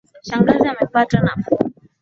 Shangazi 0.27 0.67
amepata 0.69 1.19
nafuu 1.21 1.59